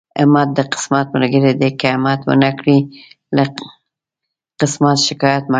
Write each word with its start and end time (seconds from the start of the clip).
همت 0.19 0.47
د 0.57 0.59
قسمت 0.73 1.05
ملګری 1.15 1.53
دی، 1.61 1.69
که 1.79 1.87
همت 1.95 2.19
ونکړې 2.25 2.77
له 3.35 3.43
قسمت 4.59 4.97
شکايت 5.07 5.43
مکوه. 5.43 5.49